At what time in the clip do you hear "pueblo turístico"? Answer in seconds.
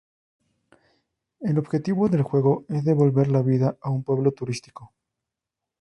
4.03-4.95